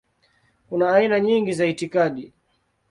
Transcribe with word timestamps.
Kuna 0.69 0.91
aina 0.95 1.19
nyingi 1.19 1.53
za 1.53 1.65
itikadi. 1.65 2.33